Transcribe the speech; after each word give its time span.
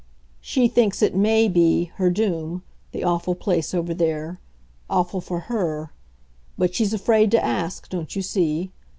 She 0.39 0.67
thinks 0.67 1.03
it 1.03 1.13
MAY 1.15 1.47
be, 1.47 1.91
her 1.97 2.09
doom, 2.09 2.63
the 2.91 3.03
awful 3.03 3.35
place 3.35 3.71
over 3.71 3.93
there 3.93 4.39
awful 4.89 5.21
for 5.21 5.41
HER; 5.41 5.91
but 6.57 6.73
she's 6.73 6.91
afraid 6.91 7.29
to 7.29 7.45
ask, 7.45 7.87
don't 7.89 8.15
you 8.15 8.23
see? 8.23 8.71